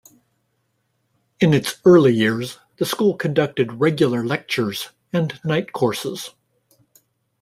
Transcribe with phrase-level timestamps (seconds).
[1.39, 6.31] In its early years, the school conducted regular lectures and night courses.